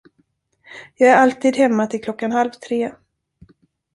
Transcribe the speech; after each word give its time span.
Jag 0.95 1.09
är 1.09 1.15
alltid 1.17 1.55
hemma 1.55 1.87
till 1.87 2.03
klockan 2.03 2.31
halv 2.31 2.49
tre. 2.51 2.91